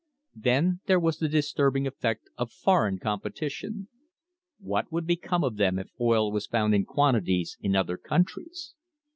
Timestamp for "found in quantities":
6.47-7.55